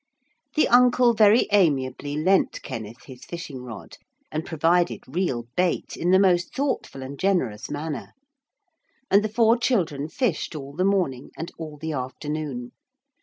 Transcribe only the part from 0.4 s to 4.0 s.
The uncle very amiably lent Kenneth his fishing rod,